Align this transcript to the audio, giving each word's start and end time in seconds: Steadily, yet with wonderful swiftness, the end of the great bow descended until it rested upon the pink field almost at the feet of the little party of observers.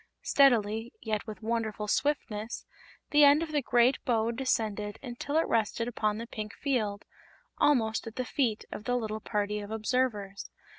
Steadily, 0.23 0.91
yet 0.99 1.27
with 1.27 1.43
wonderful 1.43 1.87
swiftness, 1.87 2.65
the 3.11 3.23
end 3.23 3.43
of 3.43 3.51
the 3.51 3.61
great 3.61 4.03
bow 4.03 4.31
descended 4.31 4.97
until 5.03 5.37
it 5.37 5.47
rested 5.47 5.87
upon 5.87 6.17
the 6.17 6.25
pink 6.25 6.53
field 6.55 7.05
almost 7.59 8.07
at 8.07 8.15
the 8.15 8.25
feet 8.25 8.65
of 8.71 8.85
the 8.85 8.95
little 8.97 9.19
party 9.19 9.59
of 9.59 9.69
observers. 9.69 10.49